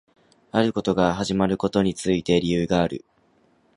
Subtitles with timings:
[0.51, 3.05] あることが始まることについて理由がある